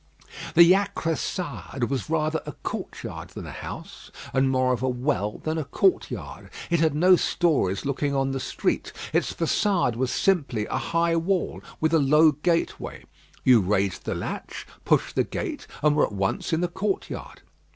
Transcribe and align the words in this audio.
The 0.55 0.67
Jacressade 0.67 1.83
was 1.87 2.09
rather 2.09 2.41
a 2.47 2.53
courtyard 2.63 3.27
than 3.35 3.45
a 3.45 3.51
house; 3.51 4.09
and 4.33 4.49
more 4.49 4.73
of 4.73 4.81
a 4.81 4.89
well 4.89 5.37
than 5.43 5.59
a 5.59 5.63
courtyard. 5.63 6.49
It 6.71 6.79
had 6.79 6.95
no 6.95 7.15
stories 7.15 7.85
looking 7.85 8.15
on 8.15 8.31
the 8.31 8.39
street. 8.39 8.91
Its 9.13 9.31
façade 9.31 9.95
was 9.95 10.09
simply 10.09 10.65
a 10.65 10.77
high 10.77 11.15
wall, 11.15 11.61
with 11.79 11.93
a 11.93 11.99
low 11.99 12.31
gateway. 12.31 13.05
You 13.43 13.61
raised 13.61 14.05
the 14.05 14.15
latch, 14.15 14.65
pushed 14.85 15.13
the 15.13 15.23
gate, 15.23 15.67
and 15.83 15.95
were 15.95 16.07
at 16.07 16.13
once 16.13 16.51
in 16.51 16.61
the 16.61 16.67
courtyard. 16.67 17.41